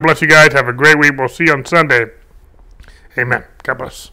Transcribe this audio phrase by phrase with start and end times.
[0.00, 0.54] Bless you guys.
[0.54, 1.12] Have a great week.
[1.18, 2.06] We'll see you on Sunday.
[3.18, 3.44] Amen.
[3.62, 4.10] God bless.